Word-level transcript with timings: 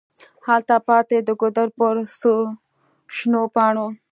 هلته 0.47 0.75
پاتي 0.87 1.17
د 1.23 1.29
ګودر 1.39 1.67
پر 1.77 1.95
څوشنو 2.19 3.41
پاڼو 3.55 3.87